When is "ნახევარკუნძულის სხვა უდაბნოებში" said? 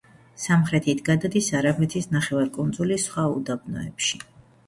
2.15-4.19